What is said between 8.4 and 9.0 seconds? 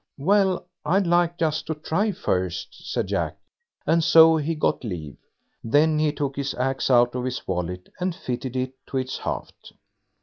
it to